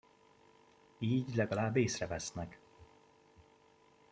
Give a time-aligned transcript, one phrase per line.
[0.97, 2.59] Így legalább észrevesznek.